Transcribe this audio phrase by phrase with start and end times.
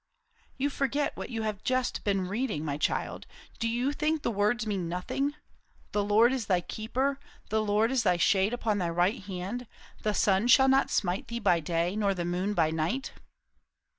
[0.57, 3.27] "You forget what you have just been reading, my child.
[3.59, 5.35] Do you think the words mean nothing?
[5.91, 9.67] 'The Lord is thy keeper; the Lord is thy shade upon thy right hand.
[10.01, 13.13] The sun shall not smite thee by day, nor the moon by night.'"